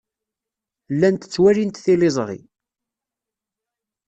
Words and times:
Llant 0.93 1.23
ttwalint 1.27 1.81
tiliẓri. 1.83 2.39